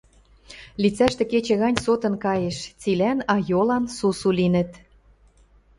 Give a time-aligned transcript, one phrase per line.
[0.81, 4.71] Лицӓштӹ кечӹ гань сотын каеш, цилӓн айолан сусу линӹт.